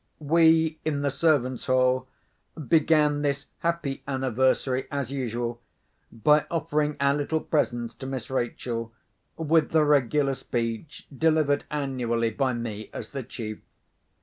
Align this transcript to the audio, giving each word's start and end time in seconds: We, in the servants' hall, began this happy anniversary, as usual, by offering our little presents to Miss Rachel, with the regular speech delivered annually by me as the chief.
We, 0.17 0.79
in 0.83 1.03
the 1.03 1.11
servants' 1.11 1.67
hall, 1.67 2.07
began 2.59 3.21
this 3.21 3.45
happy 3.59 4.01
anniversary, 4.07 4.87
as 4.89 5.11
usual, 5.11 5.61
by 6.11 6.47
offering 6.49 6.97
our 6.99 7.13
little 7.13 7.39
presents 7.39 7.93
to 7.97 8.07
Miss 8.07 8.31
Rachel, 8.31 8.91
with 9.37 9.69
the 9.69 9.85
regular 9.85 10.33
speech 10.33 11.05
delivered 11.15 11.65
annually 11.69 12.31
by 12.31 12.51
me 12.55 12.89
as 12.91 13.09
the 13.09 13.21
chief. 13.21 13.59